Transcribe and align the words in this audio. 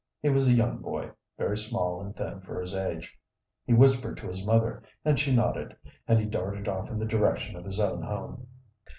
He 0.19 0.29
was 0.29 0.47
a 0.47 0.51
young 0.51 0.79
boy, 0.79 1.11
very 1.37 1.55
small 1.59 2.01
and 2.01 2.15
thin 2.15 2.41
for 2.41 2.59
his 2.59 2.73
age. 2.73 3.19
He 3.65 3.73
whispered 3.73 4.17
to 4.17 4.27
his 4.27 4.43
mother 4.43 4.81
and 5.05 5.19
she 5.19 5.31
nodded, 5.31 5.75
and 6.07 6.17
he 6.19 6.25
darted 6.25 6.67
off 6.67 6.89
in 6.89 6.97
the 6.97 7.05
direction 7.05 7.55
of 7.55 7.65
his 7.65 7.79
own 7.79 8.01
home. 8.01 8.47